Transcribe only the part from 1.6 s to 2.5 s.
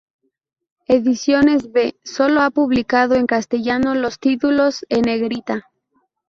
B solo ha